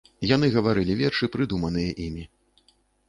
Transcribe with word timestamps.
Яны 0.29 0.47
гаварылі 0.55 0.95
вершы, 1.01 1.29
прыдуманыя 1.35 1.91
імі. 2.09 2.23